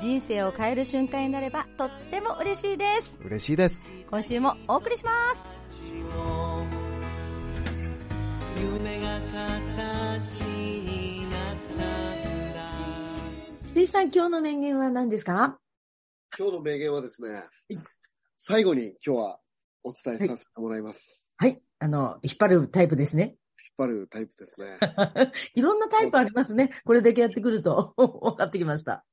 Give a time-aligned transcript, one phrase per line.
[0.00, 3.20] 人生を変える瞬間になればとっても嬉しいです。
[3.24, 3.84] 嬉しいです。
[4.08, 5.50] 今週もお送りします。
[8.58, 12.70] 夢が形になったんだ
[13.68, 15.58] 羊さん、今日の名言は何ですか？
[16.38, 17.42] 今日の名言はですね、
[18.38, 19.38] 最後に今日は
[19.82, 21.30] お伝えさせてもらいます。
[21.36, 21.60] はい。
[21.78, 23.36] あの、引っ張るタイプですね。
[23.78, 24.78] 引っ張るタイプですね。
[25.54, 26.70] いろんなタイプありますね。
[26.84, 29.04] これだけやってくると 分かってきました。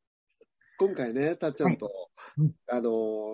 [0.77, 1.95] 今回ね、たっちゃんと、はい
[2.38, 2.90] うんあの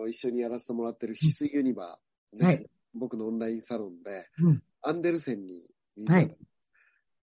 [0.06, 6.14] ー一緒にやらせてもらってる翡翠ユニバー、ねはい僕のオンラインサロンで、うんアンデルセンに行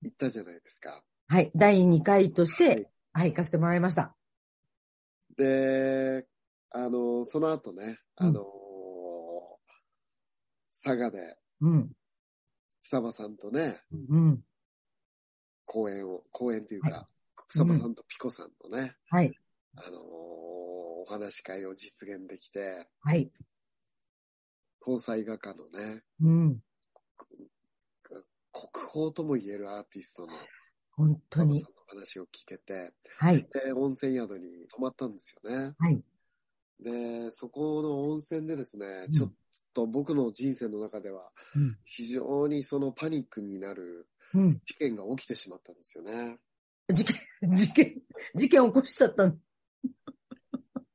[0.10, 1.02] ったじゃないですか。
[1.30, 1.50] はい。
[1.56, 4.16] 第2回としはいて、はい、行かせてもらいました。
[5.38, 6.28] で、
[6.72, 8.44] あのーその後ね、うんあのー
[10.84, 11.92] 佐賀で、うん。
[12.84, 13.78] 草場さんとね、
[14.10, 14.42] うん。
[15.66, 17.10] 公演を、公演というはか、
[17.48, 19.34] 草場さんとピコさんのね、はい。
[19.78, 20.02] あのー
[21.10, 23.32] お話し会を実現できて、はい。
[24.86, 26.60] 交際画家のね、うん。
[28.52, 30.34] 国宝とも言えるアーティストの
[30.92, 31.94] 本当に草場さ。
[31.94, 33.48] んの話を聞けて、はい。
[33.66, 35.74] で、温泉宿に泊まったんですよね。
[35.78, 36.02] はい。
[36.82, 39.34] で、そこの温泉でですね、うんちょっ
[39.74, 44.60] と僕の人生の中ではうん、非常にそのパニックになるうん。
[44.66, 46.38] 事件が起きてしまったんですよね。
[46.90, 47.16] 事件、
[47.54, 48.02] 事件、
[48.36, 49.38] 事件起こしちゃったの。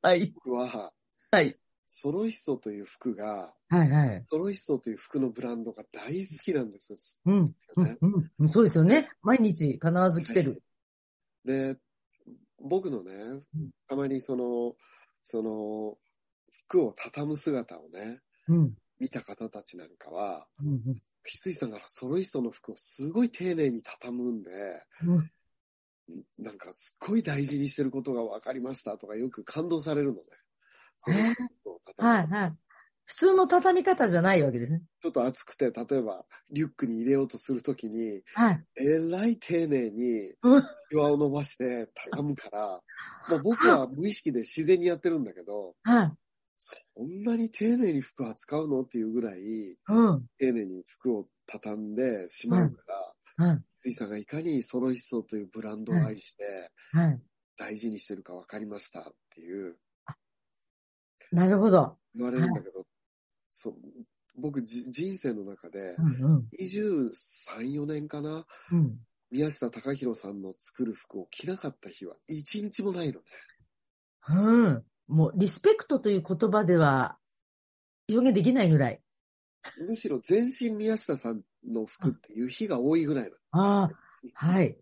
[0.03, 0.33] はい。
[0.35, 0.91] 僕は、
[1.31, 1.57] はい。
[1.87, 4.23] ソロイッソという服が、はいはい。
[4.29, 7.55] ソロイッソという服のブランドが大好きなんですうん。
[7.77, 7.97] よね。
[8.01, 8.31] うん。
[8.39, 8.49] うん。
[8.49, 9.09] そうですよね。
[9.21, 10.61] 毎日必ず来てる。
[11.45, 11.77] で、
[12.59, 13.43] 僕のね、
[13.87, 14.75] たまにその、
[15.21, 15.97] その、
[16.65, 18.19] 服を畳む姿をね、
[18.49, 18.73] うん。
[18.99, 20.81] 見た方たちなんかは、うん。
[21.23, 24.51] 翡翠さんがソロイストの服をすごい丁寧に畳むんで、
[25.05, 25.31] うん。
[26.37, 30.23] なんかすっごい大事にしてることが分かりましたとかよく感動されるのね。
[31.97, 32.57] はいはい。
[33.05, 34.81] 普通の畳み方じゃないわけですね。
[35.01, 38.63] ちょっと暑くて、例えばリュックに入れようとするときに、はい。
[38.77, 42.81] えらい丁寧にうん岩を伸ばして畳むから、
[43.27, 46.11] まあ、僕は無意識で自然にやってるんだけど、はい。
[46.59, 48.81] そんなに丁寧に服扱うの？
[48.83, 49.41] っていうぐらい、
[49.87, 50.25] うん。
[50.37, 52.83] 丁寧に服を畳んでしまうか
[53.37, 53.61] ら、はい。
[53.83, 57.21] スイさんがいかにソロイッソというブランドを愛してはい。
[57.57, 59.03] 大事にしてるか分かりましたっ
[59.35, 59.75] ていう
[61.31, 61.97] なるほど。
[62.15, 62.85] 言われるんだけど、
[63.51, 63.73] そう
[64.35, 66.47] 僕じ人生の中でうんうん。
[66.59, 67.11] 23、
[67.73, 68.45] 4年かな？
[68.71, 68.99] うん。
[69.31, 73.25] 宮下隆弘さんの作る服を着なかった日は一日もないのね。
[74.29, 74.83] うん。
[75.07, 77.17] もう、リスペクトという言葉では
[78.09, 79.01] 表現できないぐらい。
[79.87, 83.35] むしろ全身宮下さんの服っていう日が多いぐらいなの。
[83.53, 83.89] ああ、
[84.33, 84.77] はい。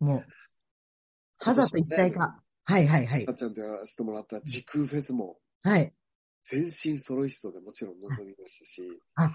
[0.00, 0.26] もう、
[1.38, 2.40] 肌と一体化。
[2.64, 3.34] はいはいはいたっ。
[3.34, 5.92] ちゃんとやらせてもらった時空フェスもはい。
[6.42, 9.30] 全身ソロイストでもちろん臨みましたし、あ、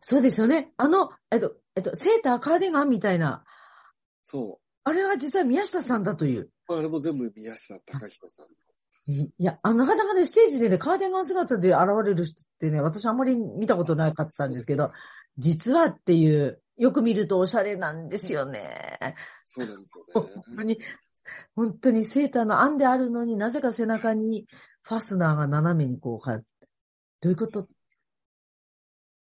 [0.00, 0.72] そうですよね。
[0.76, 3.44] あの、えっと、えっと、セーター、カーディガンみたいな、
[4.22, 6.50] そあれは実は宮下さんだという。
[6.68, 6.78] う。
[6.78, 8.46] あれも全部宮下隆弘さん
[9.06, 14.92] いや、あなかなかね、ステージでね、カーディガン姿で現れる人ってね、私あんまり見たことなかったんですけど、
[15.38, 19.16] 実はっていう、よく見るとおしゃれなんですよね。
[19.44, 20.42] そうなんです本よね。
[20.56, 20.80] 当に、
[21.54, 24.46] 本当にセーターの編んであるのになぜか背中に
[24.82, 26.46] ファスナーが斜めにこうかって、
[27.20, 27.68] どういうこと？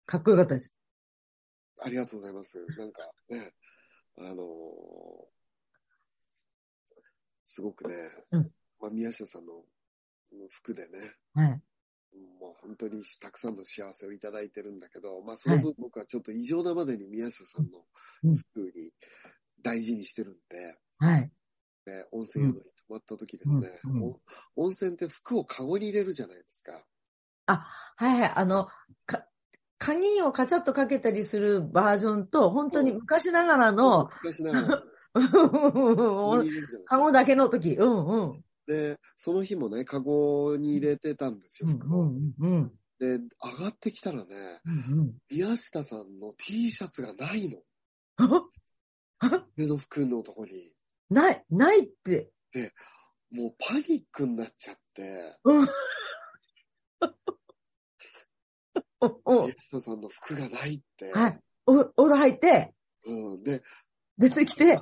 [0.05, 0.77] かっこよかったです。
[1.85, 2.59] ありがとうございます。
[2.79, 3.53] なんかね、
[4.19, 4.37] あのー
[7.49, 7.95] すごくね、
[8.33, 9.53] うんまあ、宮下さんの
[10.51, 11.61] 服でね、はい。
[12.41, 17.79] もう本当にたくさんの幸せをいただいてるんだけど、まあその分僕はちょっと異常なまでに宮下さんの
[18.25, 18.93] うん服に
[19.63, 21.31] 大事にしてるんで、はい。
[21.85, 24.21] で温泉宿に泊まった時ですね、うんうんお
[24.57, 26.85] 温泉って服をカゴに入れるじゃないですか。
[27.47, 27.65] は
[28.01, 28.33] いはい。
[28.35, 28.69] あの、
[29.07, 29.25] か、
[29.79, 36.45] 鍵をカチャッとかけたりするバージョンと、本当に昔ながらの、昔ながらの
[36.87, 37.75] カゴ だけの時。
[37.75, 38.45] うんうん。
[38.67, 42.03] で、その日もね、カゴに入れてたんですよ、うん服を。
[42.03, 42.73] うんうん。
[42.99, 43.21] で、上
[43.65, 47.59] がってきたらね、うん宮下さんの T シャツがないの。
[48.19, 49.45] うん。
[49.57, 50.73] 目の服のとこに。
[51.11, 52.33] ない、ないって。
[53.31, 55.67] もうパニックになっちゃって、うん
[59.25, 61.13] お宮下さんの服がないって。
[61.13, 61.41] はい。
[61.67, 62.75] お、お風呂入って、
[63.05, 63.63] うん、で、
[64.19, 64.81] 出てきて、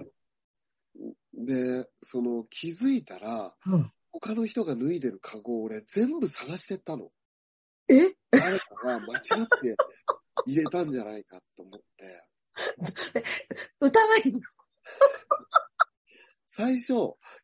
[1.36, 7.10] で、その気づいたら、うん他の人が脱いでるカゴを俺全部探してったの。
[7.88, 8.14] え？
[8.30, 9.76] 誰かが間違って
[10.46, 12.24] 入れたんじゃないかと思って。
[13.80, 14.40] 疑いの？
[16.46, 16.92] 最初、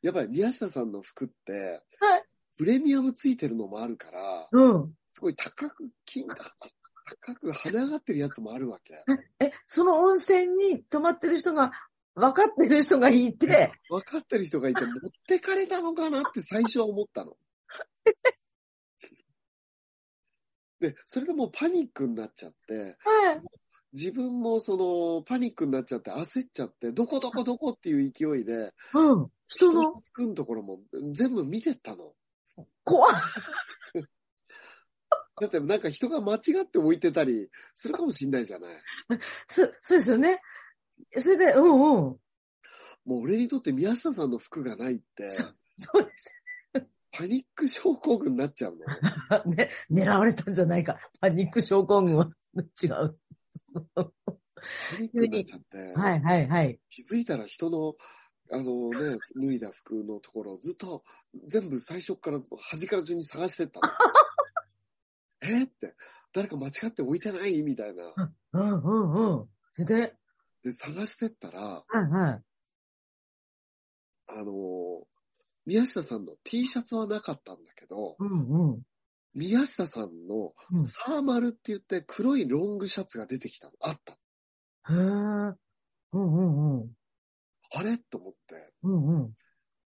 [0.01, 2.25] やっぱり宮下さんの服って、はい
[2.57, 4.95] プレミアムついてるのもあるから、うん。
[5.15, 9.03] すごい高く、金が高く跳ね上がってるやつもあるわけ。
[9.41, 11.73] え、その温泉に泊まってる人が、
[12.20, 17.37] 分かってる人がいて、 分かってる人がいて持ってかれたのかなって最初は思ったの。
[20.81, 23.40] で、それでもうパニックになっちゃって、はい。
[23.93, 29.31] 自分もそのパニックになっちゃって焦っちゃって、どこどこどこっていう勢いで、うん。
[29.49, 30.78] 人の、服のところも
[31.12, 32.14] 全部見てったの。
[32.84, 33.12] 怖い。
[35.40, 38.70] だってなんか人が間違って置いてたりするかもしんないじゃない。
[39.49, 40.40] そ、そうですよね。
[41.11, 41.70] それで、うんうん。
[41.73, 42.20] も
[43.06, 45.44] う俺にとって宮下さんの服がないって、そ
[45.76, 46.37] そうです。
[47.12, 49.44] パニック症候群になっちゃうの？
[49.52, 50.99] ね、狙われたんじゃないか。
[51.20, 53.19] パニック症候群は違う。
[53.94, 54.12] パ
[54.99, 56.81] ニックになっちゃって、はいはいはい。
[56.88, 57.94] 気づいたら人の、
[58.53, 61.05] あのね、脱いだ服のところをずっと
[61.46, 63.88] 全部最初から端から順に探してったの。
[65.43, 65.96] えって、
[66.32, 67.62] 誰か間違って置いてない？
[67.62, 68.05] みたいな。
[68.53, 69.49] うんうんうん。
[69.73, 70.17] それで、
[70.62, 72.43] で、探してったら、はいはい。
[74.29, 75.05] あのー
[75.67, 78.83] 宮下さんの T シャツはなかったんだけど、うんうん。
[79.35, 83.75] 宮下さんのうんサーマルって言って黒いロングシャツが出てきたの。
[83.83, 84.15] あった。
[84.15, 84.17] へ
[84.89, 84.97] え。
[84.97, 85.55] うん
[86.12, 86.91] うんうん。
[87.75, 87.99] あれ？
[87.99, 89.33] と思って、うんうん。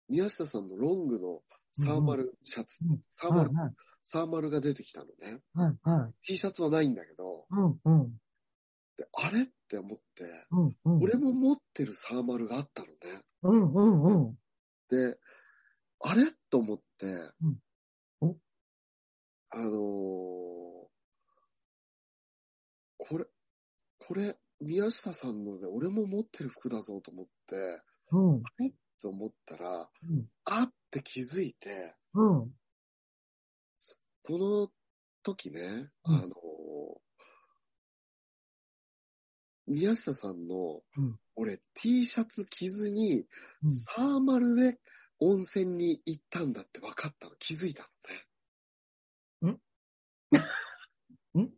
[0.10, 1.42] 宮下さんのロングの
[1.72, 3.74] サーマルシャツ、うんサーマル、はいはい。
[4.04, 5.40] サーマルが出てきたのね。
[5.54, 6.14] はいはい。
[6.28, 8.12] T シャツはないんだけど、うんうん。
[8.98, 9.48] であれ？
[9.72, 11.02] って思って、うんうん。
[11.02, 12.94] 俺も持ってるサーマルがあったのね。
[13.44, 14.38] うんうんうん。
[14.90, 15.18] で、
[16.02, 16.26] あれ？
[16.50, 17.06] と思って、
[17.42, 17.58] うん。
[18.20, 18.36] お？
[19.52, 19.72] あのー
[23.04, 23.26] これ、
[23.98, 27.82] これ、宮下さんので俺も持ってる服だぞと思って、
[28.12, 28.44] うん。
[29.02, 30.26] と思ったら、うん。
[30.46, 32.52] あって気づいて、うん。
[34.24, 34.68] その
[35.24, 36.16] 時ね、うん。
[36.16, 36.32] あのー
[39.72, 41.20] 宮下さんの、うん。
[41.36, 43.26] 俺 T シャツ着ずに、
[43.64, 43.70] うん。
[43.70, 44.80] サーマルで
[45.20, 47.90] 温泉に行ったんだって分かったの、気づいた
[49.44, 49.54] のね。
[49.54, 49.62] ん？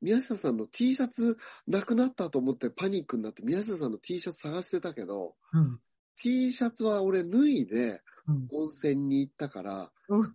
[0.00, 5.80] 宮下さんの T シャツなくなったと思ってパニックになって宮下さんの T シャツ探してたけど、うん。
[6.16, 8.48] T シャツは俺脱いでうん。
[8.52, 10.34] 温泉に行ったから、うん。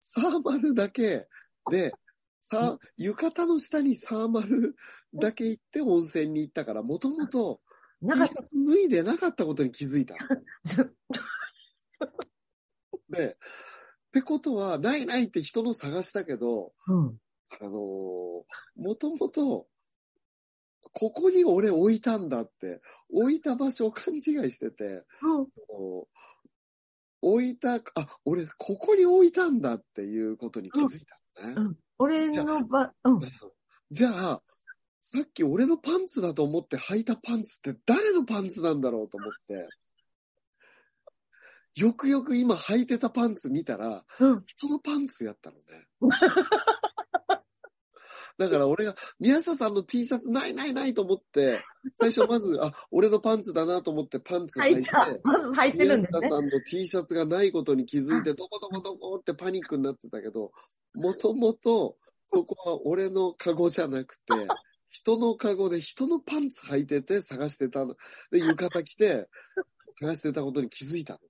[0.00, 1.28] サーマルだけ
[1.70, 1.92] で、
[2.44, 4.74] さ、浴衣の下にサーマル
[5.14, 7.60] だけ行って温泉に行ったから、もともと
[8.00, 10.16] T なんかシャツ脱いでなかったことに気づいた。
[13.10, 13.36] で、っ
[14.10, 17.16] てことは、ないないって人の探したけど、うん。
[17.60, 18.42] あのー
[18.74, 19.68] もともと、
[20.92, 25.46] ここに俺置いたんだって、置いた場所を勘違いしてて、うん。
[27.20, 27.80] 置いた、あ、
[28.24, 31.06] 俺ここに置いたんだっていうことに気づい
[31.36, 31.54] たのね。
[31.56, 33.20] うん俺のば、うん。
[33.90, 34.42] じゃあ、
[35.00, 39.68] さっき俺のパンツだと思って履いたパンツって誰のパンツなんだろうと思って、
[41.74, 44.44] よくよく今履いてたパンツ見たら、うん。
[44.46, 45.62] 人のパンツやったのね。
[48.38, 51.62] だから俺が、宮下さんの T シャツないないないと思って、
[51.94, 54.90] 最初まず、あ、俺のパンツだなと思ってパンツ履いて。
[55.22, 56.20] まず入ってる宮んですね。
[56.20, 60.52] 下さんの T シャツがないことに気づいて、どこどこどこってパニックになってたけど、
[60.94, 61.96] もともと、
[62.26, 64.22] そこは俺のカゴじゃなくて、
[64.90, 67.96] 人のカゴで人のパンツ履いてて探してたの。
[68.30, 69.28] で、浴衣着て、
[70.00, 71.20] 探してたことに気づいたの。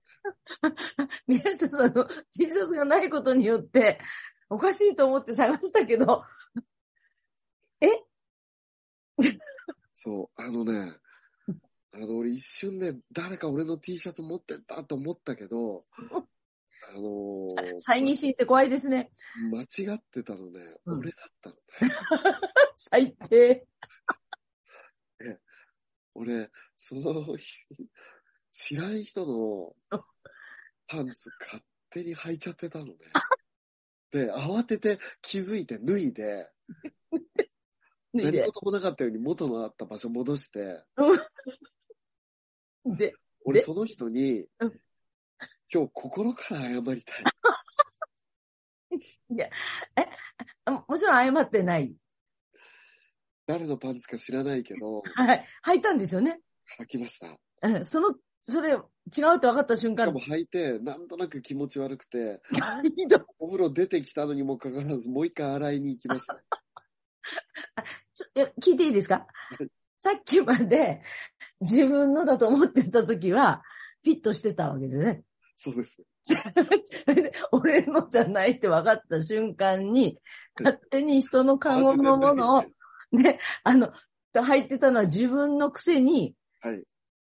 [1.27, 3.99] 宮下さんの T シャツがないことによって、
[4.49, 6.23] おかしいと思って探したけど、
[9.93, 10.93] そう、あのね、
[11.91, 15.85] あの、俺一瞬ね、誰か俺の T シャツ持ってったと思ったけど、
[16.89, 19.11] あのー猜疑心って怖いですね。
[19.51, 21.61] 間違ってたのね、うん俺だったのね。
[22.75, 23.67] 最低。
[26.15, 27.65] 俺、その日、
[28.51, 29.75] 知らん人の
[30.87, 32.93] パンツ勝手に履いちゃってたのね。
[34.11, 36.49] で、慌てて気づいて脱いで、
[38.13, 38.43] 何。
[38.43, 40.83] 事もなかったように元のあった場所戻して、
[42.85, 43.13] で、
[43.45, 44.79] 俺でその人にうん、
[45.73, 47.23] 今日心から謝りたい。
[50.65, 51.93] あもちろん謝ってない。
[53.45, 55.45] 誰のパンツか知らないけど、はい。
[55.65, 56.39] 履いたんですよね。
[56.79, 57.27] 履きました。
[57.67, 62.41] うんその、それ、違うって分かった瞬間しかも、履いて、なんとなく気持ち悪くて、
[63.39, 66.43] お風呂出てきたのにもかかわらず、もう一回洗いに行きました。
[68.13, 69.27] ちょ聞いていいですか？
[69.59, 69.65] い
[69.99, 71.01] さっきまで
[71.61, 73.63] 自分のだと思ってた時は、
[74.03, 75.23] フィットしてたわけですね。
[75.55, 76.01] そうです。
[77.51, 80.19] 俺のじゃないって分かった瞬間に、
[80.59, 82.63] 勝手に人のカゴのものを、
[83.11, 83.93] ね、あの、
[84.33, 86.83] 入ってたのは自分のくせにはい。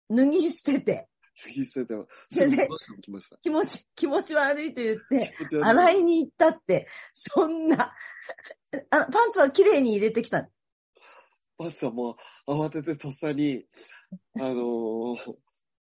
[0.09, 3.37] 脱ぎ捨てて、次捨てて、すぐ戻しておきました。
[3.41, 7.93] 気持ち、気持ち悪いと言って、洗いに行ったって、そんな、
[8.89, 10.49] あパンツは綺麗に入れてきた？
[11.57, 12.15] パンツはも
[12.47, 13.65] う慌ててとっさに、
[14.39, 15.17] あのー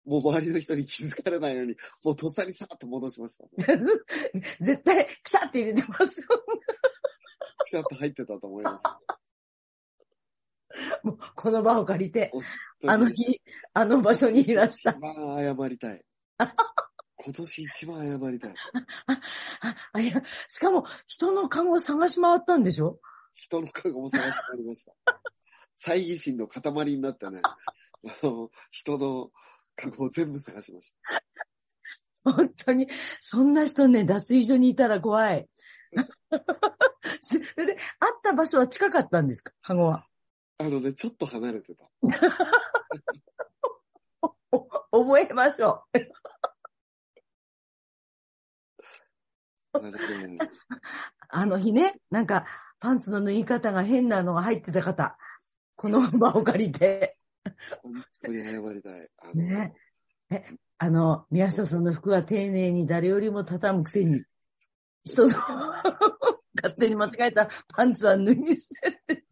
[0.06, 3.44] もう周りの人に気づかれないように、もうとっさにさーっと戻しました。
[4.60, 6.28] 絶対、くしゃって入れてますよ。
[7.58, 8.84] くしゃっと入ってたと思います。
[11.02, 12.32] もうこの場を借りて、
[12.86, 13.40] あの日、
[13.74, 15.00] あの場所にいらした一。
[15.00, 16.02] 番謝りたい。
[17.22, 18.54] 今年一番謝りたい。
[19.06, 19.20] あ、
[19.92, 22.98] あ、いや、しかも、人の看護を探し回ったんでしょ？
[23.34, 24.94] 人のカゴも探してありました。
[25.78, 27.56] 猜疑心の塊になってね、 あ
[28.22, 29.30] の、人の
[29.76, 31.22] カゴを全部探しました。
[32.32, 32.88] 本当に、
[33.20, 35.48] そんな人ね、脱衣所にいたら怖い。
[35.90, 35.98] で、
[37.98, 39.52] 会った場所は近かったんですか？
[39.62, 40.06] カゴは。
[40.58, 41.84] あのね、ちょっと離れてた。
[44.52, 45.98] お覚えましょう。
[51.28, 52.46] あの日ね、なんか、
[52.80, 55.16] パンツの縫い方が変なのが入ってた方、
[55.76, 57.16] この場を借りて、
[57.82, 59.08] 本当に謝りたい。
[59.18, 59.74] あの、ね。
[60.30, 60.44] え、
[60.78, 64.22] あの、宮下さんの服は丁寧に誰よりも畳むくせに、
[65.04, 69.24] 人の勝手に間違えたパンツは脱ぎ捨てて。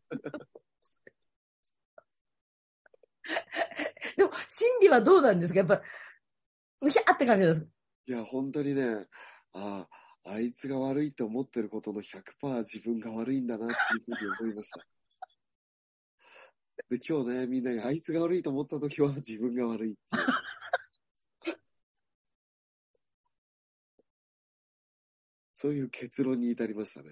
[4.17, 5.59] でも、心理はどうなんですか？
[5.59, 5.83] やっぱ、
[6.81, 7.67] うひゃーって感じなんですか？
[8.07, 9.07] いや、本当にね、
[9.53, 9.89] ああ、
[10.31, 14.87] あいつが悪いって思ってることの100%自分が悪いんだなっていうふうに思いました。
[16.91, 20.25] で、今日ね、みんながあいつが悪いと思った時は自分が悪いっていう。
[25.55, 27.09] そういう結論に至りましたね。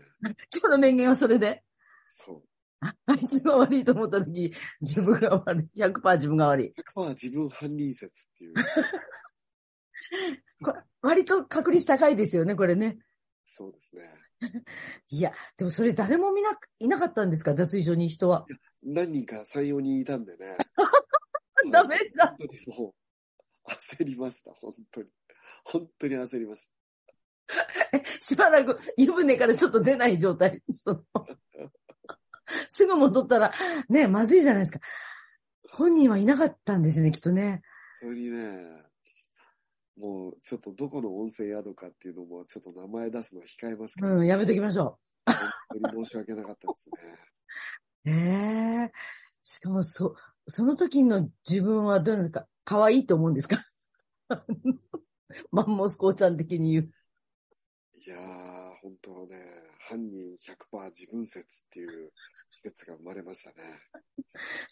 [0.54, 1.64] 今日の名言はそれで、
[2.06, 2.42] そう。
[2.80, 5.82] ああいつが悪いと思った時、自分が悪い。
[5.82, 6.74] 100%自分が悪い。
[6.94, 8.54] 100%自分犯人説っていう。
[10.64, 12.98] こ割と確率高いですよね、これね。
[13.46, 14.02] そうですね。
[15.08, 17.54] いや、でもそれ誰も見な、いなかったんですか？
[17.54, 18.46] 脱衣所に人は。
[18.82, 20.56] 何人か3、4人いたんでね。
[21.72, 22.28] ダメじゃん。
[22.36, 22.94] 本当にも
[23.66, 25.08] う、焦りました、本当に。
[25.64, 26.72] 本当に焦りました。
[28.20, 30.62] しばらく湯船からちょっと出ない状態。
[32.68, 33.52] すぐ戻ったら、
[33.88, 34.80] ね、まずいじゃないですか。
[35.70, 37.62] 本人はいなかったんですよね、きっとね。
[38.00, 38.85] それにね、
[39.96, 46.96] もうちょっとどこの温泉宿かっていうのもちょっと名前出すのは控えますけど、うん、やめときましょ本当に申し訳なかったですね。
[48.04, 48.10] う。
[48.10, 48.12] え
[48.84, 48.92] え
[49.42, 52.46] しかも、そ、その時の自分はどうですか？
[52.64, 53.64] 可愛いと思うんですか？
[55.50, 56.92] マンモスコーちゃん的に言う。
[57.94, 59.36] いやー、本当ね、
[59.88, 62.12] 犯人100%自分説っていう
[62.50, 63.56] 説が生まれましたね。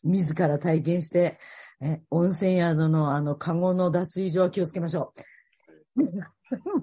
[0.02, 1.38] 自ら体験して、
[1.80, 5.12] え、温泉宿のあの、カゴの脱衣所は気をつけましょ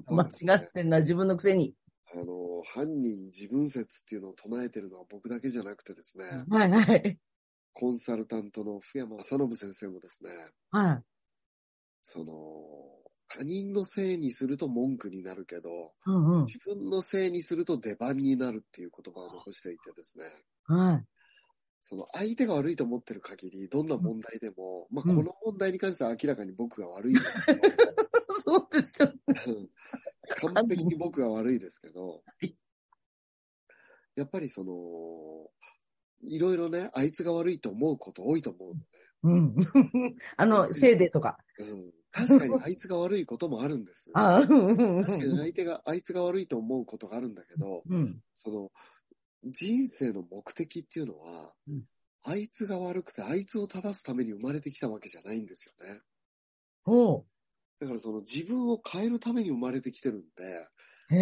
[0.08, 0.14] う。
[0.16, 1.76] 間違ってんな、自分のくせに。
[2.14, 7.18] あの、犯人自分説っていうのを唱えてるのは僕だけじゃなくてですね、はいはい。
[7.74, 10.32] コンサルタントの福山正信先生もですね、
[10.72, 11.04] はい。
[12.02, 12.34] その、
[13.34, 16.46] 他人のせいにすると文句になるけど、うんうん。
[16.46, 20.26] 自分のせいにすると出番になるっていう言葉を残していてですね、
[20.66, 21.06] はい。
[21.80, 27.62] その相手が悪いと思ってる限り、どんな問題でも、まあ、うんこの問題に関しては明らかに僕が悪いですけど、
[28.44, 29.70] そうですよね。
[30.36, 32.54] 完璧に僕が悪いですけどい、
[34.16, 35.50] やっぱりその、
[36.24, 38.82] いろいろね、あいつが悪いと思うこと多いと思うの
[39.24, 39.56] うん。
[40.38, 41.38] あの、せいでとか。
[41.58, 44.12] で、うん、確かにあいつが悪いこともあるんです。
[44.14, 45.38] 確かにん。
[45.38, 48.22] 相手が、あいつが悪いと思うことがあるんだけど、うん。
[48.34, 48.72] その、
[49.46, 51.86] 人生の目的っていうのは、うん
[52.24, 56.02] あいつが悪くて、あいつを正すために生まれてきたわけじゃないんですよね。
[56.86, 57.26] おう。
[57.80, 60.68] だからその自分を変えるために生まれてきてるんで、
[61.10, 61.18] へ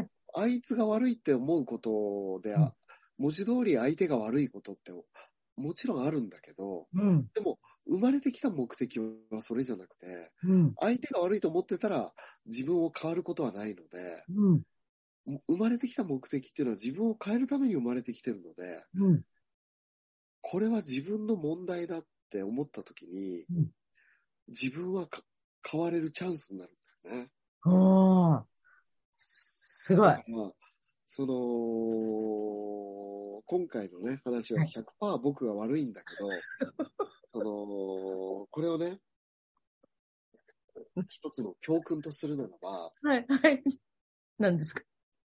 [0.00, 0.08] え。
[0.34, 2.72] あいつが悪いって思うことで、うん
[3.18, 4.90] 文字通り相手が悪いことって
[5.56, 7.28] もちろんあるんだけど、うん。
[7.34, 10.74] でも生まれてきた目的はそれじゃなくて、うん。
[10.80, 12.12] 相手が悪いと思ってたら
[12.46, 14.62] 自分を変わることはないので、うん。
[15.48, 19.22] 生まれてきた目的っていうのは自分を変えるために生まれてきてるので、うん。
[20.40, 23.70] これは自分の問題だって思った時に、うん
[24.48, 25.22] 自分はか
[25.68, 27.30] 変われるチャンスになるんだよね。
[27.64, 28.42] おー。
[29.16, 30.08] すごい。
[30.08, 30.52] まあ、
[31.06, 31.32] その、
[33.52, 36.30] 今回のね、話ははい100%僕が悪いんだけど、
[37.34, 38.98] その、これをね、
[41.10, 43.62] 一つの教訓とするならば、はい、はい。
[44.38, 44.82] 何ですか？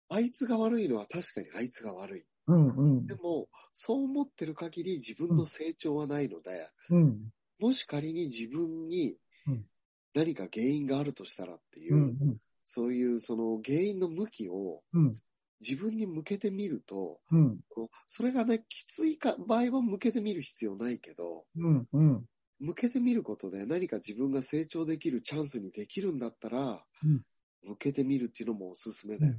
[0.08, 2.24] あいつが悪いのは確かにあいつが悪い。
[2.46, 3.14] うん、うんで。
[3.14, 7.30] も、そう思ってる限り自分の成長はないので、うん。
[7.58, 9.66] もし仮に自分にうん
[10.14, 15.20] 何か原因があるとしたらっていう、うん、そういうその原因の向きをうん。
[15.60, 17.60] 自分に向けてみると、うん。
[18.06, 21.88] それがね、きついか場合は向けてみる必要ないけど、うん。
[21.92, 22.24] うん。
[22.60, 27.22] 向けてみることで何か自分が成長できるチャンスにできるんだったら、うん
[27.66, 29.38] 向けてみるっていうのもおすすめだよね。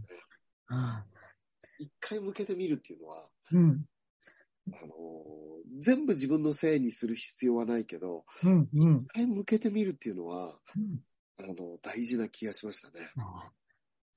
[0.69, 1.05] あ
[1.77, 3.85] 一回向けてみるっていうのは、ーうん。
[4.73, 5.45] あのー
[5.77, 8.69] 全部自分のせいにする必要はないけど、うん。
[8.73, 8.99] うん。
[8.99, 10.99] 一回向けてみるっていうのは、うん
[11.37, 13.09] あの、大事な気がしましたね。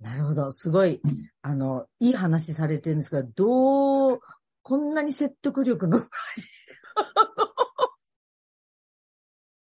[0.00, 0.52] なるほど。
[0.52, 1.00] すごい、
[1.42, 4.20] あの、いい話されてるんですが、どう、
[4.62, 6.08] こんなに説得力のない。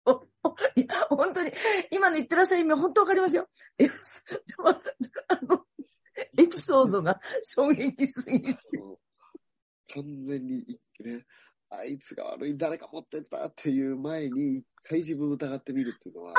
[0.76, 1.52] いや、本当に、
[1.90, 3.48] 今の言ってらっしゃる意味、本当わかりますよ。
[3.78, 3.88] で
[4.58, 4.80] もあ
[5.46, 5.64] の、
[6.36, 8.60] エピソードが衝撃すぎて。
[9.94, 11.24] 完全にい、ね、
[11.70, 16.34] あいつが悪い、誰か持ってったっていう前に、一回自分を疑ってみるっていうのは、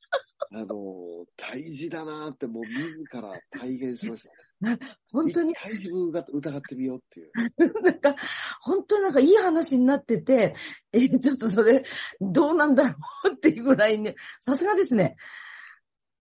[0.52, 4.36] あの、大事だなってもう自ら体現しましたね。
[5.12, 7.32] 本当に自分が疑ってみようっていう。
[7.82, 8.16] なんか、
[8.60, 10.54] 本当になんかいい話になってて、
[10.92, 11.84] え、ちょっとそれ、
[12.20, 12.96] どうなんだろ
[13.30, 15.16] うっていうぐらいね、さすがですね。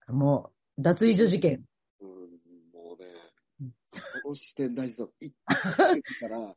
[0.08, 1.64] もう、脱衣所事件。
[2.00, 2.10] うん、
[2.72, 3.10] もうね
[3.62, 5.08] うん、その視点大事だ。
[5.20, 6.56] 一回から、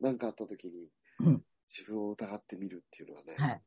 [0.00, 3.62] 何かあった時にうん、自分を疑ってみるっていうのはね、はい。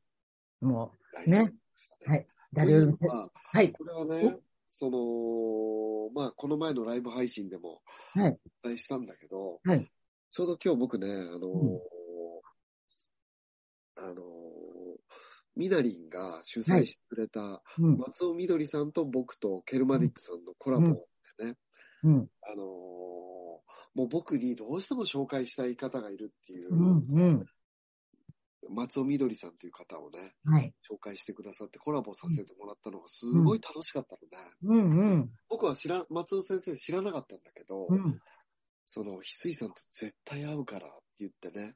[0.62, 2.06] も大事になりましたね。
[2.06, 3.72] はいう、誰よりもははい。
[3.72, 4.38] これはね、
[4.70, 7.82] その、まあ、この前のライブ配信でも
[8.14, 8.38] はい。
[8.64, 9.92] お伝えしたんだけど、はい。
[10.30, 11.80] ちょうど今日僕ね、あのーうん。
[13.98, 14.18] あのー
[15.56, 20.86] みなりんが主催してくれた、うん、松尾みどりさんと僕とケルマディックさんのコラボ
[21.40, 21.56] でね、
[22.04, 23.38] うん、あのー
[23.96, 27.46] もう僕にどうしても紹介したい方がいるっていう、うん、うん。
[28.70, 30.74] 松尾みどりさんという方をね、はい。
[30.90, 34.52] 紹介してくださってコラボさせてもらったのがすごい楽しかったのね。
[34.64, 38.20] うん、うん、僕は知ら、松尾先生知らなかったんだけど、うん。
[38.86, 41.76] その、翡翠さんと絶対会うからって言ってね、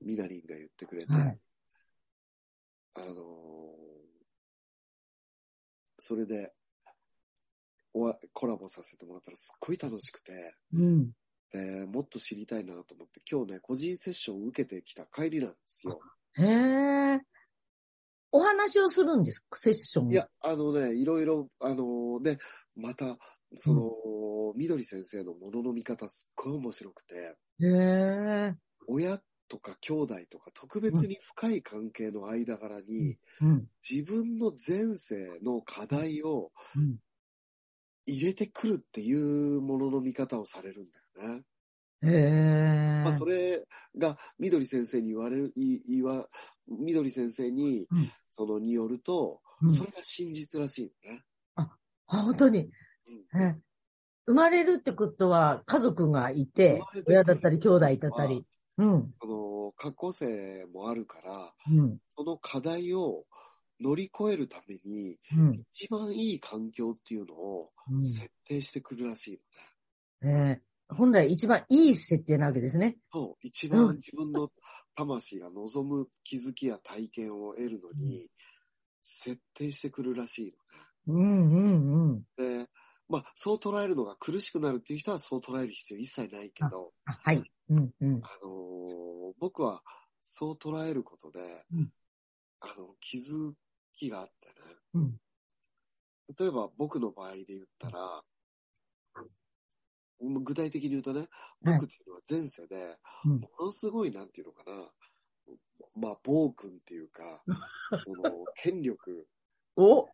[0.00, 1.38] みなりんが言ってくれて、はい
[2.96, 3.58] あのー
[5.98, 6.52] それで、
[7.92, 10.32] おわコラボさせてもらったらすっごい楽しくて、
[10.72, 11.10] うん。
[11.52, 16.00] で、もっと知りたいなと思って、今日ね、個人セッションを受けてきた帰りなんですよ。
[16.34, 17.20] へえ。
[18.30, 19.56] お話をするんですか？
[19.56, 20.10] セッション。
[20.10, 22.38] いや、あのね、いろいろ、あのーで、
[22.76, 23.16] また、
[23.56, 23.92] その、
[24.54, 28.54] みどり先生のものの見方すっごい面白くて、へえ。
[28.86, 33.66] 親とか兄弟とか特別に深い関係の間柄に、うん。
[33.88, 36.98] 自分の前世の課題をうん。
[38.10, 41.42] 入れてくるっていうものの見方をされるんだよね。
[42.02, 43.02] へえ。
[43.04, 43.64] まあ、それ
[43.96, 46.28] が、みどり先生に言われる、い言わ、
[46.66, 51.24] みどり先生にうん、その、によると、うんそれが真実らしいのね。
[51.56, 51.68] あ、
[52.06, 52.70] 本当に。
[53.34, 53.56] うんえ
[54.26, 58.44] 生まれるってことは家族がいて親だったり兄弟だったり。
[58.76, 59.14] うん。
[59.20, 61.98] あの、過去世もあるから、うん。
[62.14, 63.24] その課題を
[63.80, 65.64] 乗り越えるために、うん。
[65.72, 69.40] 一番いい環境っていうのをうん設定してくるらし
[70.22, 70.62] いのえね。
[70.62, 72.96] ー本来一番いい設定なわけですね。
[73.12, 74.50] そう、一うん番自分の
[74.94, 78.30] 魂が望む気づきや体験を得るのに、
[79.02, 80.54] 設定してくるらしい
[81.06, 82.22] うんうんうん。
[82.36, 82.68] で、
[83.08, 87.42] まあ、そう捉えるのが苦しくなるっていう人はそう捉える必要一切ないけど、あはい。
[87.70, 88.20] うんうん。
[88.22, 89.08] あのー
[89.40, 89.82] 僕は
[90.20, 91.92] そう捉えることで、うん
[92.60, 93.52] あの、気づ
[93.94, 94.54] きがあってね。
[94.94, 95.20] うん
[96.38, 98.22] 例えば僕の場合で言ったら、
[100.20, 101.28] 具体的に言うとね、
[101.62, 104.92] 僕っていうのは前世で、うんものすごい、なんていうのかな、
[105.96, 107.42] まあ、暴君っていうか、
[108.04, 109.28] その、権力、
[109.76, 110.08] お？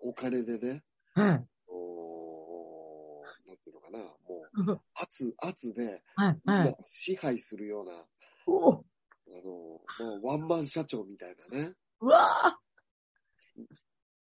[0.00, 1.48] お金でね、はい。
[1.68, 6.40] おなんていうのかな、もう、う ん圧、圧で、はい。
[6.44, 6.76] はい。
[6.82, 7.92] 支配するような、
[8.46, 8.82] おあ
[9.28, 9.84] の、も
[10.22, 13.66] うワンマン社長みたいなね、うわー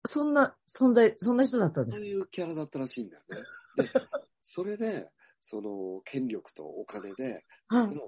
[0.06, 1.98] そんな存在、そんな人だったんですか？
[1.98, 3.38] そういうキャラだったらしいんだよね。
[4.44, 5.10] で、それで、
[5.42, 7.96] その、権力とお金で、はい。
[7.96, 8.02] の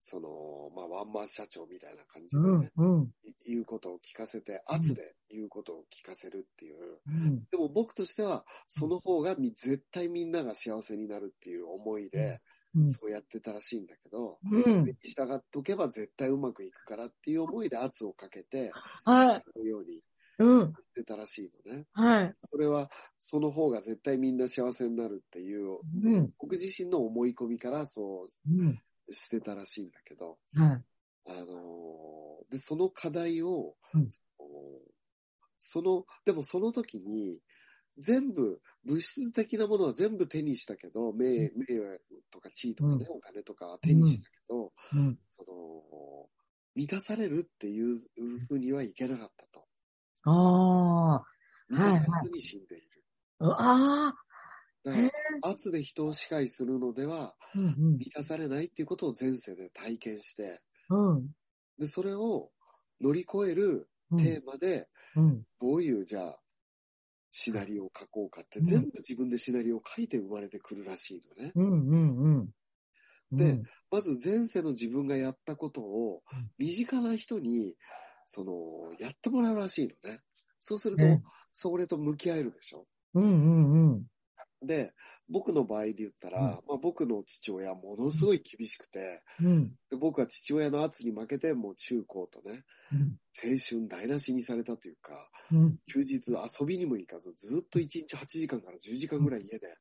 [0.00, 2.82] その、まあ、ワンマン社長みたいな感じうでね、ん。
[2.84, 3.10] うん。
[3.24, 7.00] い言うことを聞かせて、圧で言うことを聞かせるっていう。
[7.06, 7.44] うん。
[7.50, 12.40] でも僕としては、その方がみ絶対みんなが幸せになるっていう思いで、
[12.74, 12.88] うん。
[12.88, 14.84] そうやってたらしいんだけど、うん。
[15.02, 18.72] 従っとけば絶対うまくいくからっていう思いで圧をかけて、
[19.04, 19.44] はい。
[19.56, 20.02] 従うように
[20.38, 20.72] うん。
[20.76, 21.86] 言ってたらしいのね。
[21.92, 22.34] はい。
[22.50, 26.32] それは、その方が絶対みんな幸せになるっていう、うん。
[26.38, 30.84] 僕自身の思い込みからそうしてたらしいんだけど、はい。
[31.26, 34.80] あのーで、その課題を、うんその
[35.58, 37.40] その、でもその時に、
[37.98, 45.18] 全部、物質的なものは全部手にしたけど、名、名誉とか地位とかね、お金とかは手にしたけど、うん。
[45.36, 46.30] その、
[46.74, 47.98] 満たされるっていう
[48.48, 49.67] ふうにはいけなかったと。
[50.24, 51.22] あ
[51.68, 52.86] 満たされずに死んでいる。
[53.40, 54.14] あ。
[54.14, 54.14] あ
[55.42, 57.34] 圧で人を支配するのでは。
[57.54, 61.28] 満たされないっていうことを前世で体験して、うん。
[61.78, 62.50] で、それを
[63.00, 64.24] 乗り越えるうん。
[64.24, 65.42] テーマで、うん。
[65.60, 66.40] どういう、じゃあ、
[67.30, 71.52] シナリオを書こうかって、うん全部自分でシナリオを書いて生まれてくるらしいのね。
[71.54, 71.88] うん。
[71.88, 72.18] うん。
[72.18, 72.48] うん。
[73.30, 77.74] でまず前世の自分がやったことをうん、身近な人に、
[78.30, 80.20] その、やってもらうらしいのね。
[80.60, 82.86] そうするとね、それと向き合えるでしょ。
[83.14, 83.24] うん。
[83.24, 83.92] うん。
[83.92, 84.06] うん。
[84.60, 84.92] で、
[85.30, 89.74] 僕の場合で言ったら、うんまあ僕の父親はものすごい厳しくて、うん。
[89.90, 93.16] で僕は父親の圧に負けて、もう中高とね、うん。
[93.42, 95.78] 青春台無しにされたというか、うん。
[95.86, 99.74] 休日遊びにも行かず、ずっと1日8時間から10時間ぐらい家で、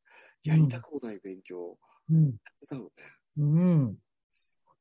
[0.44, 1.80] やりたくもない勉強を
[2.10, 2.24] うん。
[2.24, 2.90] やってたのね。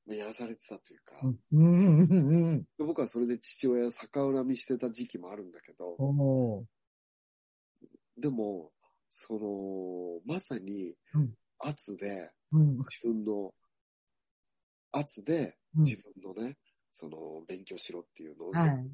[0.09, 0.17] うん。
[0.17, 2.01] やらされてたというか、うん。
[2.01, 2.63] うん。
[2.79, 6.67] で僕はそれで父親を逆恨みしてた時期もあるんだけど。
[8.19, 8.73] でも、
[9.11, 12.79] その、まさにうん、圧で、うん。
[12.79, 13.53] 自分の、
[14.93, 16.57] 圧でうん自分のね、
[16.91, 18.91] その、勉強しろっていうのを、はい。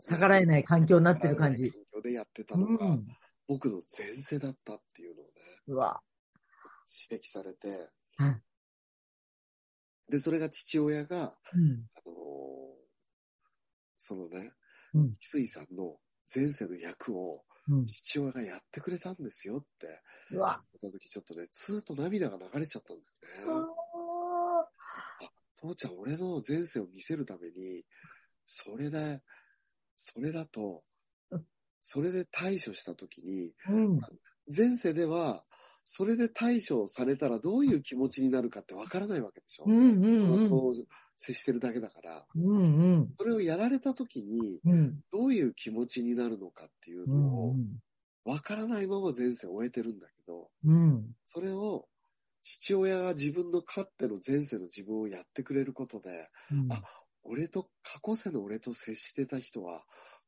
[0.00, 1.70] 逆らえない環境になってる感じ。
[1.70, 3.06] 環境でやってたうのが、ん。
[3.48, 5.32] 僕の前世だったっていうのをね、
[5.68, 6.00] うわ。
[7.10, 8.42] 指摘されて、はい
[10.08, 11.86] で、それが父親が、うん。
[11.96, 12.12] あのー
[14.04, 14.50] そのね、
[14.94, 15.02] うん。
[15.02, 15.96] 翡翠さんの
[16.34, 17.86] 前世の役をうん。
[17.86, 20.00] 父親がやってくれたんですよって
[20.32, 20.60] うわ。
[20.80, 23.72] 言った時ちょっとね、ツーッと涙が流れちゃったんだよね。
[25.54, 27.84] 父ちゃん、俺の前世を見せるために、
[28.44, 29.22] それで、
[29.96, 30.82] それだと
[31.30, 31.46] うん、
[31.80, 34.00] それで対処した時に、うん。
[34.54, 35.44] 前世では、
[35.84, 39.66] それで対処されたらどういう気持ちになるかってわからないわけでしょ。
[39.66, 40.04] うん。
[40.04, 40.44] うん。
[40.44, 40.62] うん。
[40.62, 40.74] そう
[41.16, 42.26] 接してるだけだから。
[42.34, 42.94] うん。
[42.94, 43.18] うん。
[43.18, 45.02] それをやられた時に、うん。
[45.12, 47.82] どういう気持ちになるのかっていううのを、ん。
[48.24, 51.14] わからないまま前世を終えてるんだけど、うん。
[51.24, 51.88] それを
[52.42, 56.82] 父親が自分の勝手の前世の自分をやってくれることで、うん。
[56.84, 56.84] あ
[57.24, 59.84] 俺と、過去世の俺と接してた人は、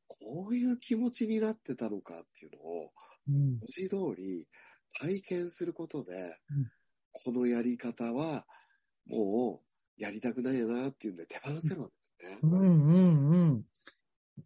[0.09, 2.93] こういう気持ちになってたのかっていうのを、
[3.27, 3.61] うん。
[3.61, 4.49] 文字通り
[4.95, 6.71] 体験することで、うん
[7.17, 8.45] このやり方は、
[9.07, 9.63] も
[9.99, 12.43] う、やりたくないよなっていうんで手放せるわけだよね。
[12.43, 12.51] うん。
[12.51, 13.31] うん。
[13.31, 13.65] うん。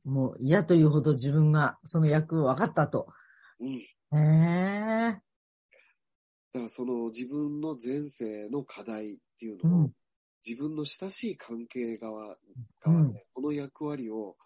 [0.05, 3.09] もう嫌というほど自分がその役分かったと。
[3.61, 3.77] うん。
[3.77, 5.23] へえ。
[6.53, 9.93] だからその自分の前世の課題っていううのを、ん。
[10.47, 12.37] 自分の親しい関係側、う
[12.81, 14.37] 側んでこの役割を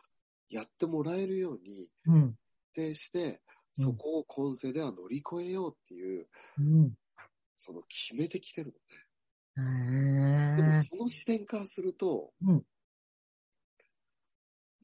[0.49, 2.37] やってもらえるようにうん。
[2.75, 3.38] 定して、うん
[3.74, 6.26] そこを今世では乗り越えようっていう、
[6.58, 6.94] うん。
[7.56, 8.74] その決めてきてる
[9.56, 10.56] へのね。
[10.56, 10.82] でもえ。
[10.90, 12.62] その視点からすると、うん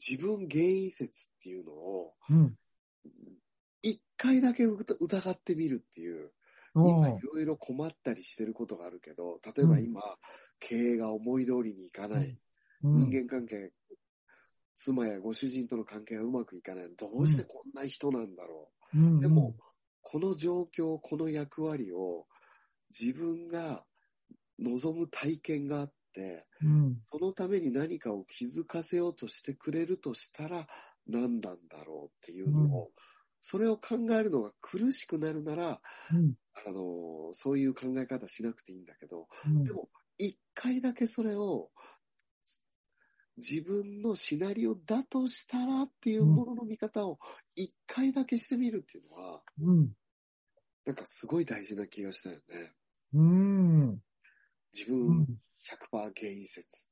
[0.00, 2.54] 自分原因説っていうのを、うん。
[3.82, 6.30] 一回だけ疑ってみるっていう、
[6.74, 10.00] 今いろいろ困ったりしてることがあるけど、例えば今、
[10.60, 12.38] 経営が思い通りにいかない、
[12.84, 13.10] うん。
[13.10, 13.72] 人間関係、
[14.76, 16.90] 妻やご主人との関係がうまくいかない。
[16.96, 19.20] どうしてこんな人なんだろうんう。
[19.20, 19.56] でも、、
[20.02, 22.26] この状況、この役割を
[22.98, 23.84] 自分が
[24.58, 27.02] 望む体験があって、うん。
[27.10, 30.66] そのために何かを気づかせようとしてくれるとしたら
[31.06, 32.92] 何なんだろうっていうのを、
[33.40, 36.34] それを考えるのが苦しくなるなら、うん。
[36.66, 41.70] あの、そういう考え方しなくていいんだけど、うんでも、一回だけそれを、
[43.38, 47.18] 自分のシナリオだとしたらっていうものの見方を
[47.54, 49.92] 一回だけしてみるっていうのは、うん。
[50.84, 52.72] なんかすごい大事な気がしたよね。
[53.14, 54.02] うん。
[54.72, 55.40] 自分うん。
[55.92, 56.88] 100%原因説。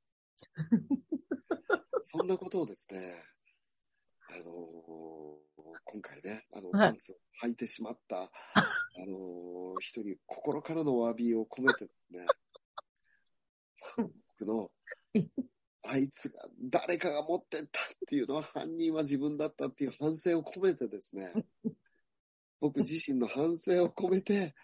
[2.05, 3.23] そんなことをですね、
[4.29, 4.47] あのー
[5.89, 8.31] 今回ね、あの、はいパンツを履いてしまった、あ
[8.99, 12.27] のー人に心からのお詫びを込めてですね、
[14.39, 14.71] クの、
[15.89, 21.33] あいつが、誰かが持ってったっていうのは犯人は自分だったっていう反省を込めてですね、
[22.61, 24.55] 僕自身の反省を込めて、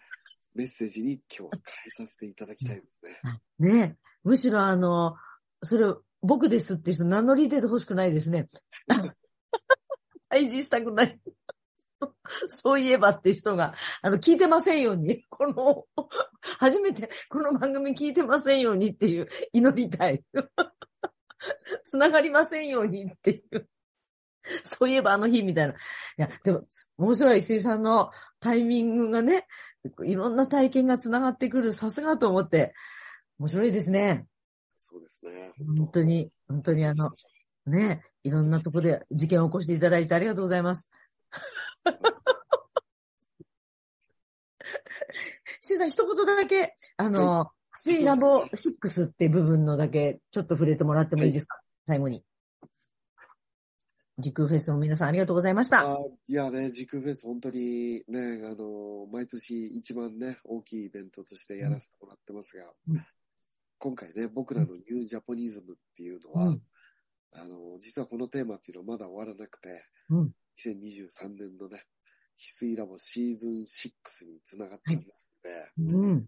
[0.53, 3.19] メッセージに今日は変えさせていただきたいですね。
[3.59, 5.15] ねむしろあの、
[5.61, 8.47] それ、僕ですって人名乗り出てほしくないですね。
[10.29, 11.19] 退治したくない。
[12.47, 15.85] そういえばって人が、あの、聞いてませんように、この、
[16.59, 20.23] 初めてこの番組聞いてませんようにっていう祈りたい。
[21.83, 23.67] つながりませんようにっていう。
[24.63, 25.73] そういえばあの日みたいな。
[25.73, 25.75] い
[26.17, 26.65] や、でも、
[26.97, 29.47] 面白い石井さんのタイミングがね、
[30.03, 32.73] いろんな体験がつながってくる、さすがと思って、
[33.39, 34.27] 面白いですね。
[34.77, 35.53] そうですね。
[35.77, 37.11] 本当に、本当にあの、
[37.65, 40.89] ね、いろんなところで事件を起こしていただいてありがとうございます。
[45.63, 47.49] 石井さん、一言だけ、あの、ス
[47.87, 52.23] イラボ6って部分のだけ、ちょっと触れてもらってもいいですか、最後に。
[54.19, 55.81] 時空フェスの皆さんありがとうございました。
[55.81, 63.05] あいやね、時空フェス本当にね、あの、毎年一番ね、大きいイベントとしてやらせてもらってますが、うん
[63.79, 66.61] 今回ね、僕らのニュージャポニズムっていうのは、うん
[67.33, 70.31] あの、実はこのテーマっていうのはまだ終わらなくて、うん
[70.63, 71.83] 2023年のね、
[72.39, 75.07] 翡翠ラボシーズン6につながっています
[75.77, 76.27] ので、うん。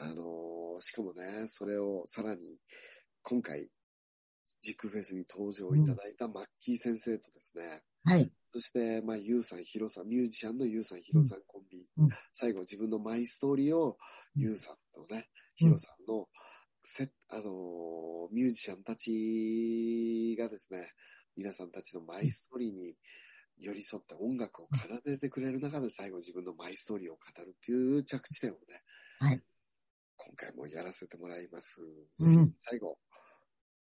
[0.00, 2.58] あの、しかもね、それをさらに、
[3.22, 3.68] 今回、
[4.62, 8.30] ジクフェスに登場いただいたマッキー先生とですね、はい。
[8.52, 12.08] そして、まあ、ユウさん、ヒロさん、ミュージシャンのユウさん、ヒロさんコンビ、うん。
[12.32, 13.98] 最後自分のマイストーリーを、
[14.36, 14.42] うん。
[14.42, 15.24] ユウさんとね、うん
[15.58, 16.28] ヒロさんの、
[16.84, 20.92] せ、あのーミュージシャンたちがですね、
[21.36, 22.94] 皆さんたちのマイストーリーに
[23.58, 28.82] 寄り添って音楽を奏でてくれる中で最後自分のマイストーリーを語るっていう着地点をね、
[29.18, 29.42] はい
[30.18, 31.80] 今回もやらせてもらいます。
[32.18, 32.98] うん最後、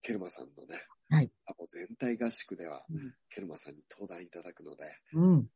[0.01, 1.31] ケルマさんのね、はい
[1.71, 4.83] 全体合宿では、うんケルマさんに登壇いただくので、
[5.13, 5.47] うん。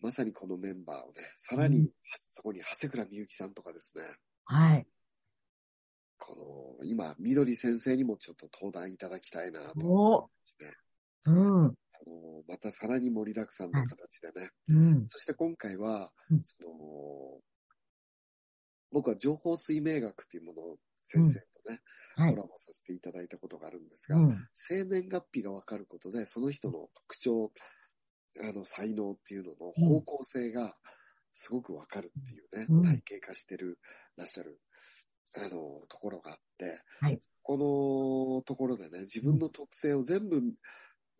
[0.00, 1.90] まさにこのメンバーをね、さらに、うん
[2.30, 4.04] そこに長谷倉みゆきさんとかですね、
[4.44, 4.86] はい。
[6.18, 9.86] この、今、緑先生にもちょっと登壇いただきたいなと。
[9.86, 10.74] おね
[11.26, 11.64] うん。
[11.66, 11.68] あ
[12.06, 14.50] のまたさらに盛りだくさんの形でね。
[14.68, 15.06] うん。
[15.08, 17.40] そして今回は、うんその、
[18.92, 21.80] 僕は情報水明学っていうものを先生とね、
[22.14, 22.42] はいコラ。
[22.46, 24.48] ボさせていただいたことがあるんですが、うん。
[24.52, 27.50] 生年月日がわかることで、その人の特徴、
[28.42, 30.76] あの、才能っていうののうん方向性が
[31.32, 33.78] すごくわかるっていうね、うん体系化してる、
[34.16, 34.60] らっしゃる、
[35.36, 40.40] あの、ところがあって、はいこのところでね、自分の特性を全部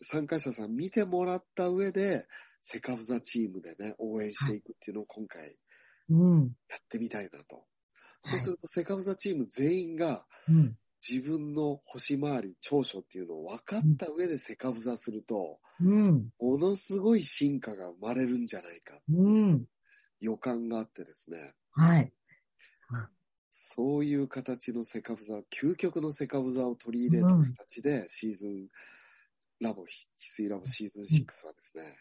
[0.03, 2.27] 参加者さん見てもらった上で、
[2.63, 5.57] セカフザチームでね、応援していくっていうのを今回うん。
[6.69, 7.65] やってみたいなと。
[8.21, 10.77] そうすると、セカフザチーム全員がうん。
[11.07, 16.31] 自分の星回り、長所っていうのを分かった上でセカフザすると、うん。
[16.39, 19.67] ものすごい進化が生まれるんじゃないか、うん。
[20.21, 22.13] 予感があってですね、はい。
[23.51, 28.69] そういう形のセカフザ、究極のセカフザを取り入れた形で、シーズン、
[29.61, 29.87] ラボ、翡
[30.21, 31.97] 翠ラボシーズン6はですね、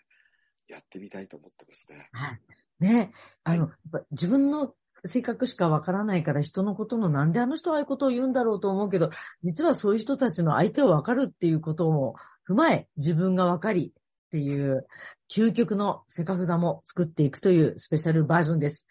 [0.68, 2.08] やってみたいと思ってますね。
[2.12, 2.42] はい。
[2.82, 3.14] ね。
[3.44, 4.74] あの、やっぱ自分の
[5.06, 9.10] 性格しかわからないから人のことのなんであの人はああいうことを言うんだろうと思うけど、
[9.42, 12.16] 実はそういう人たちの相手をわかるっていうことも
[12.48, 14.86] 踏まえ、自分がわかりっていう
[15.30, 18.88] 究極のセカフザも作っていくというスペシャルバージョンです。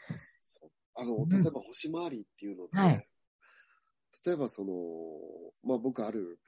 [0.97, 1.29] あの、うん。
[1.29, 3.09] 例えば星回りっていうので、ねはい。
[4.27, 4.73] 例えばその、
[5.65, 6.39] まあ僕ある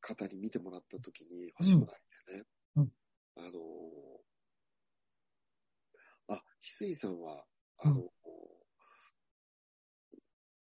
[0.00, 1.86] 方に見てもらった時に、星回り
[2.32, 2.44] でね、
[2.76, 2.88] うん。
[3.36, 3.52] あの、あ、
[6.68, 7.44] 翡翠さんは、
[7.82, 8.02] あの、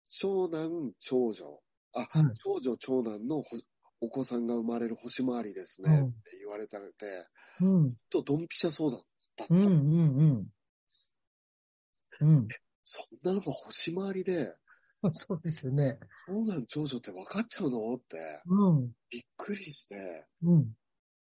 [0.09, 1.63] 長男、長女、
[1.95, 3.57] あ、うん長女、長男のほ
[4.01, 6.93] お子さんが生まれる星回りですね、うんって言われたので、
[7.61, 7.95] うん。
[8.11, 9.01] と、ドンピシャそうだっ
[9.37, 9.47] た。
[9.49, 9.71] うん、うん、
[12.21, 12.29] うん。
[12.29, 12.49] うん。
[12.85, 14.57] そんなのが星回りで、
[15.15, 15.99] そうですよね。
[16.27, 18.93] 長男、長女って分かっちゃうのって、うん。
[19.09, 20.73] びっくりして、うん。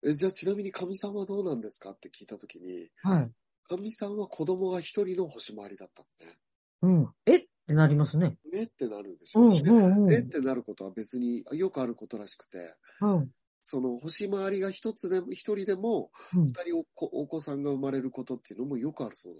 [0.05, 3.31] え、じゃあちなみに神さんはどうなんですかって聞いたときに、はい。
[3.69, 6.39] 神さんは子供が一人の星回りだったのね。
[6.83, 7.09] うん。
[7.27, 7.37] え？
[7.37, 8.37] ってなりますね。
[8.53, 9.43] ねってなるでしょ。
[9.43, 10.07] うん、うん、うん。
[10.07, 13.31] ねってなることは別によくあることらしくて、うん。
[13.63, 19.35] その星回りが一つでも、一人でも、うん二人お子お子さんが生まれることっていうのもよくあるそう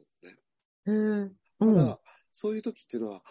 [0.87, 1.27] なのね。
[1.27, 1.67] へえ。
[1.67, 1.75] うん。
[1.75, 3.23] ただ、そういう時っていうのは、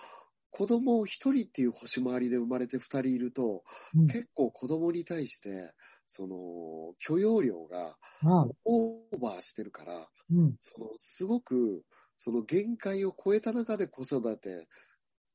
[0.50, 3.64] 子供を一人っていう星回りで生まれて二人いると、
[3.96, 5.74] うん結構子供に対して、
[6.14, 9.94] その、許容量があオーバーしてるから、
[10.30, 10.56] うん。
[10.60, 11.86] その、すごく、
[12.18, 14.68] その限界を超えた中で子育て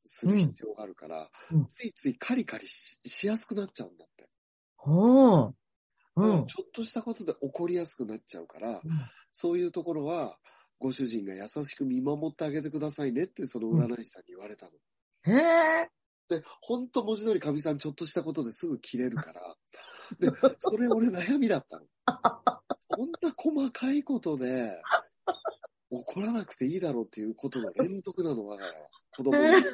[0.04, 4.28] する必要があるから、うんついついカリカリししやすくなっちゃうんだって。
[4.76, 5.54] ほう。
[6.16, 6.46] うん。
[6.46, 8.82] ちょっとしたことで怒りやすくなっちゃうから、
[9.32, 10.36] そういうところは、
[10.78, 14.72] ご主人が優しく見守ってあげてくださいねって、その占い師さんに言われたの。
[15.22, 15.88] へえ。
[16.28, 19.40] で、ほんと文字通りかみさんちょっとしたことですぐ切れるから。
[20.18, 21.86] で、それ俺悩みだったの。
[22.90, 24.80] そんな細かいことで
[25.90, 28.88] 怒らなくていいだろうっていうことの連続なの、我が家は。
[29.16, 29.64] 子供に。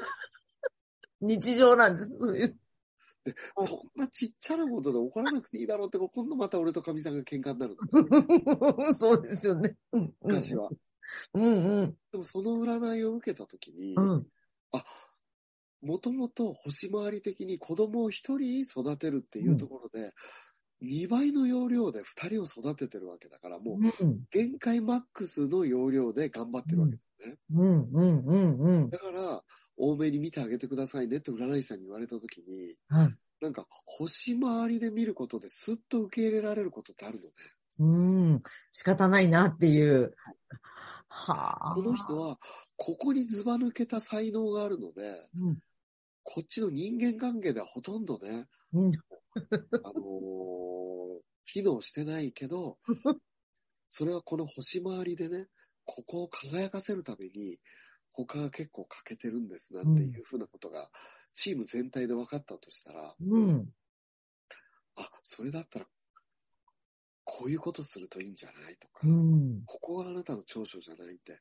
[1.21, 2.17] 日常なんです。
[2.19, 2.57] そういう
[3.25, 8.93] で、そんなちっちゃなことで怒らなくていいだろうって、今度また俺とかみさんが喧嘩になるの。
[8.95, 9.77] そうですよね。
[9.93, 10.15] うん。
[10.23, 10.69] 昔は。
[11.35, 11.97] うんうん。
[12.11, 14.27] でもその占いを受けたときに、うん。
[14.73, 14.85] あ、
[15.83, 20.13] もともと星回り的に子供を一人育てるっていうところで、
[20.83, 24.25] 2倍の容量で2人を育ててるわけだから、もううん。
[24.31, 27.39] 限界マックスの容量で頑張ってるわけだよね。
[27.55, 27.89] うん。
[27.93, 28.27] うん。
[28.27, 28.59] うん。
[28.59, 28.91] うん。
[28.91, 29.43] だから、
[29.77, 33.17] 多めに見てあげてくださいねって占い師さんに言われたときに、はい。
[33.41, 37.33] なんか星回りで見ることですっと受け入れられることってあるのね。
[37.79, 38.43] うん。
[38.71, 40.15] 仕方ないなっていう。
[41.09, 41.75] はあ。
[41.75, 42.39] この人は、
[42.77, 45.59] ここにずば抜けた才能があるので、うん。
[46.23, 48.93] こっちの人間関係ではほとんどね、うん。
[49.83, 50.83] あのー
[51.53, 52.79] 機能してないけど、
[53.89, 55.49] それはこの星回りでね、
[55.85, 57.61] ここを輝かせるために、
[58.13, 60.91] 他が結構欠けてるんですなんていうふうなことが、
[61.35, 63.75] チーム全体で分かったとしたら、うん。
[64.97, 65.89] あ、それだったら、
[67.25, 69.63] こういうことするといいんじゃないとか、うん。
[69.67, 71.41] ここがあなたの長所じゃないって、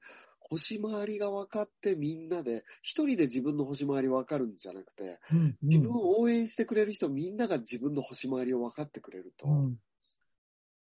[0.51, 5.57] 星回りが分かってみんなで、一人で自分の星回り分かるんじゃなくて、うん。
[5.61, 9.77] 自分を応援してくれる人みんなが自分の星回りを分かってくれると、うん。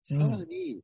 [0.01, 0.83] さらに、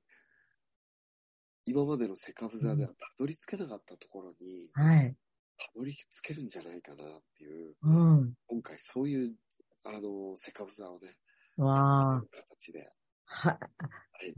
[1.66, 5.16] 今までのセカフザではたどり着けなかったところに、はい。
[5.58, 8.34] たどり着けるんじゃないかなっていう、うん。
[8.46, 9.34] 今回そういう、
[9.84, 11.16] あの、セカフザをね、
[11.56, 12.22] わあ。
[12.30, 12.92] 形で。
[13.24, 13.58] はは
[14.22, 14.32] い。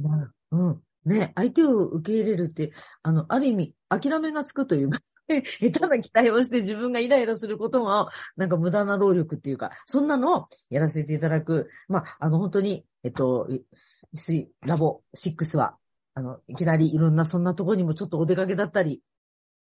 [0.53, 0.83] うん。
[1.05, 5.01] ね、相手を受け入れるって、あの、ある意味、諦めがつくというか、
[5.61, 11.69] 下手な期待をして自分がイライラすることが、なんか無駄な労力っていうか、そんなのをやらせていただく。
[11.89, 13.49] まあ、あの、本当に、えっと、
[14.63, 15.77] ラボ6は、
[16.15, 19.03] あの、いきなりいろんなそんなところにもちょっとお出かけだったり、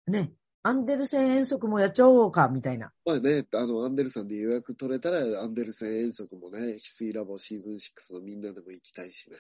[0.08, 2.92] ね、アンデルセン遠足もやっちゃおうか、みたいな。
[3.06, 9.38] まあね、あの、アンデルさんで予約取れたら、アンデルセン遠足もね、翡翠ラボシーズン6のみんなでも行きたいしね。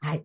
[0.00, 0.24] はい。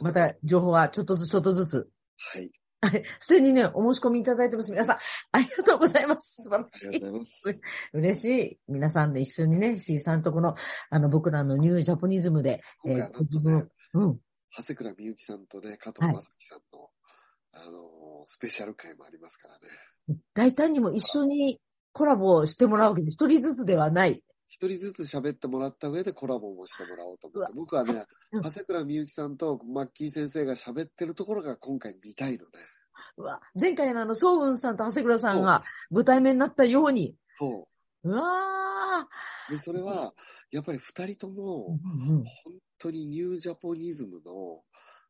[0.00, 1.90] また、情報はちょっとずつちょっとずつ。
[2.18, 2.50] はい。
[2.80, 3.02] はい。
[3.18, 4.70] すでにね、お申し込みいただいてます。
[4.70, 4.98] 皆さん、
[5.32, 6.42] ありがとうございます。
[6.42, 7.00] 素晴らありがとうしい。
[7.00, 7.62] ございます。
[7.92, 8.58] 嬉しい。
[8.68, 10.54] 皆さんで一緒にね、C さんとこの、
[10.90, 13.62] あの、僕らのニュージャポニズムで、今回はなんと自分ね
[13.94, 14.20] を、うん。
[14.56, 16.90] 長谷倉みゆきさんとね、加藤正樹さんの、
[17.52, 20.18] あの、スペシャル回もありますからね。
[20.34, 21.60] 大胆にも一緒に
[21.92, 23.14] コラボしてもらうわけです。
[23.14, 24.22] 一人ずつではない。
[24.54, 27.52] 一人ずつ喋ってもらった上でコラボもしてもらおうと思って。
[27.52, 32.50] う僕はね、うん長谷倉みゆきさんとマッキー先生が喋ってるところが今回見たいのね。
[33.16, 37.16] うわ前回のあの、総雲さんと長谷倉さんがご対面になったように。
[37.36, 37.68] そ
[38.04, 39.00] うわ
[39.50, 39.52] う。
[39.52, 40.14] で、それは、
[40.52, 41.30] やっぱり二人とー。
[41.32, 42.24] も、本
[42.78, 44.62] 当にニュージャポニズムの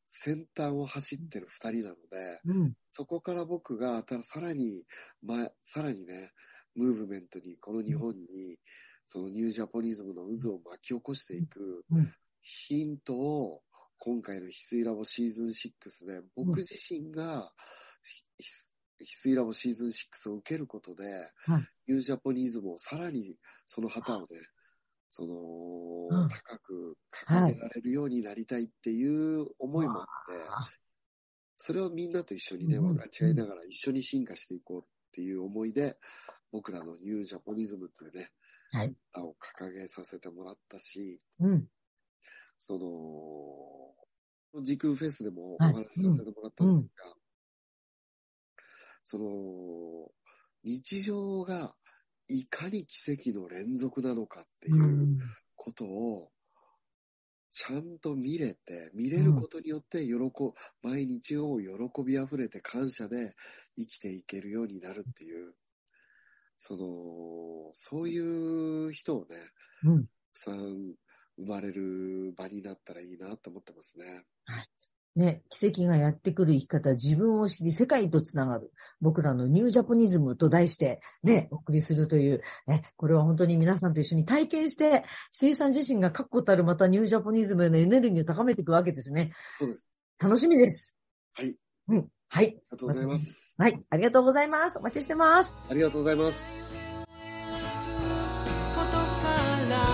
[0.08, 2.72] 先端を走ってる二人なので、うん。
[2.92, 4.86] そこから僕がたさらに、
[5.22, 6.32] ま、さらにね、
[6.74, 8.58] ムーブメントに、この日本に、
[9.06, 12.12] そのニュージャポニズムの渦を巻き起こしていくうん。
[12.44, 13.62] ヒントを、
[13.98, 17.50] 今回の翡翠ラボシーズン6で、僕自身が、
[18.02, 18.22] ひ
[19.00, 21.04] 翡翠ラボシーズン6を受けることで、
[21.46, 21.68] はい。
[21.88, 23.36] ニュージャポニズムをさらに
[23.66, 24.26] その旗をね、
[25.08, 26.28] その、うん。
[26.28, 30.68] 高く掲げられるようになりたいっていう思いもあって、あ
[31.56, 32.94] それをみんなと一緒にね、うん。
[32.94, 35.96] 分かち合いながら一緒に進化していこうっていう思いで、
[36.52, 38.30] 僕らのニュージャポニズムというね、
[38.74, 38.94] はい。
[39.12, 41.68] 歌を掲げさせてもらったし、うん。
[42.58, 42.76] そ
[44.54, 47.14] の、時空フェスでもおはい話しさせてもらったんですが、
[49.04, 50.10] その、
[50.64, 51.76] 日常が
[52.26, 55.18] いかに奇跡の連続なのかっていううん
[55.54, 56.30] ことを、
[57.52, 60.14] ちゃんと見れて、見れることによって、喜、
[60.82, 63.36] 毎日を喜び溢れて感謝で
[63.76, 65.54] 生きていけるようになるっていう、
[66.58, 69.36] その、そういう人をね、
[69.84, 70.04] うん。
[70.04, 70.94] たくさん
[71.36, 74.24] 生まれる場になったらいいなと思ってますね。
[75.16, 78.72] ね、奇跡がやってくる生き方、自分を知り世界とつながる。
[79.00, 89.32] 僕らのニュージャポニズムと題して、ね、お送りするという、え、これは本当に皆さんと一緒に体験して、水さん自身が確固たるまたニュージャポニズムへのエネルギーを高めていくわけですね。
[89.60, 89.86] そうです。
[90.18, 90.96] 楽しみです。
[91.34, 91.54] はい。
[91.88, 92.08] うん。
[92.34, 92.46] はい。
[92.46, 93.54] ありがとうございます。
[93.56, 93.80] はい。
[93.90, 94.80] ありがとうございます。
[94.80, 95.54] お待ちしてます。
[95.70, 96.34] ありがとうございます。
[98.74, 99.36] ことか
[99.70, 99.84] ら」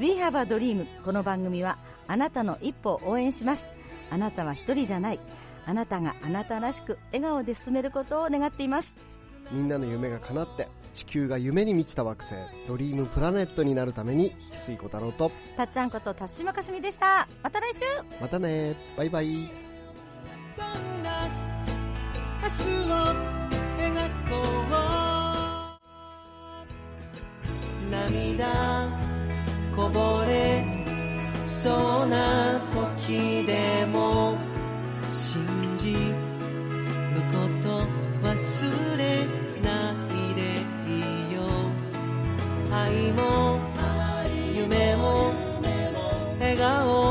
[0.00, 3.66] We have a dream この番組はあなたの一歩を応援します
[4.10, 5.20] あなたは一人じゃない
[5.66, 8.96] あなたがあなたらしく笑顔で進めることを願っています
[9.50, 12.34] みんなの夢が叶って地球が夢に満ちた惑星
[12.66, 17.28] ドリームプラネットになるために翡翠小太郎とたっちゃんこと辰島かすみでした。
[17.42, 17.80] また来週。
[18.20, 18.74] またね。
[18.96, 19.26] バイバイ。
[20.56, 21.28] どんな
[22.42, 22.94] 明日を
[23.78, 23.94] 描
[24.28, 24.68] こう。
[27.90, 28.86] 涙
[29.74, 30.64] こぼれ
[31.46, 34.36] そうな時でも
[35.12, 35.42] 信
[35.78, 35.98] じる
[37.32, 37.68] こと
[38.28, 38.32] 忘
[38.84, 38.87] れ
[43.12, 43.60] も
[44.54, 45.32] 夢も
[46.40, 47.07] 笑顔